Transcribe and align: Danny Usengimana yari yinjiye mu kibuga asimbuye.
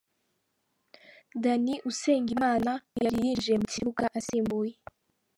Danny 1.41 1.75
Usengimana 1.89 2.71
yari 3.01 3.17
yinjiye 3.25 3.55
mu 3.61 3.67
kibuga 3.73 4.03
asimbuye. 4.17 4.73